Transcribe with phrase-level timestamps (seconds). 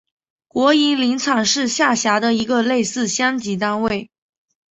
[0.47, 4.09] 国营林场是下辖的一个类似乡级单位。